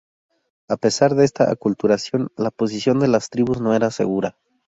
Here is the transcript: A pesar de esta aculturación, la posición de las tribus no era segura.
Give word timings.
A 0.67 0.77
pesar 0.77 1.13
de 1.13 1.23
esta 1.25 1.51
aculturación, 1.51 2.29
la 2.35 2.49
posición 2.49 2.97
de 3.01 3.07
las 3.07 3.29
tribus 3.29 3.61
no 3.61 3.75
era 3.75 3.91
segura. 3.91 4.35